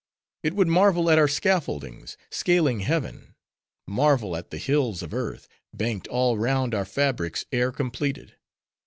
[0.41, 3.35] It would marvel at our scaffoldings, scaling heaven;
[3.85, 8.33] marvel at the hills of earth, banked all round our fabrics ere completed.